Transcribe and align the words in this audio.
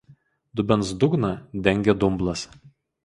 Dubens 0.55 0.89
dugną 1.03 1.31
dengia 1.67 1.93
dumblas. 2.01 2.41